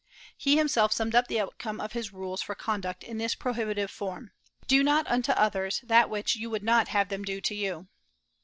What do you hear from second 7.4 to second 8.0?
to you."